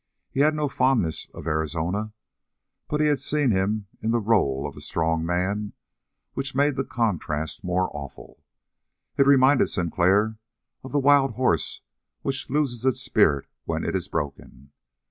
He 0.31 0.39
had 0.39 0.55
no 0.55 0.67
fondness 0.67 1.29
of 1.29 1.45
Arizona, 1.45 2.11
but 2.87 3.01
he 3.01 3.05
had 3.05 3.19
seen 3.19 3.51
him 3.51 3.85
in 4.01 4.09
the 4.09 4.19
role 4.19 4.65
of 4.65 4.75
a 4.75 4.81
strong 4.81 5.23
man, 5.23 5.73
which 6.33 6.55
made 6.55 6.75
the 6.75 6.83
contrast 6.83 7.63
more 7.63 7.87
awful. 7.95 8.43
It 9.15 9.27
reminded 9.27 9.67
Sinclair 9.69 10.39
of 10.83 10.91
the 10.91 10.99
wild 10.99 11.33
horse 11.33 11.81
which 12.23 12.49
loses 12.49 12.83
its 12.83 12.99
spirit 12.99 13.45
when 13.65 13.83
it 13.83 13.95
is 13.95 14.07
broken. 14.07 14.71